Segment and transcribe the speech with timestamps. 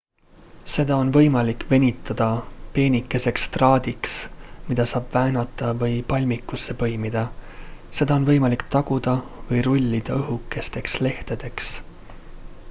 [0.75, 2.29] seda on võimalik venitada
[2.77, 4.15] peenikeseks traadiks
[4.71, 7.25] mida saab väänata või palmikusse põimida
[8.01, 9.17] seda on võimalik taguda
[9.51, 11.71] või rullida õhukesteks lehtedeks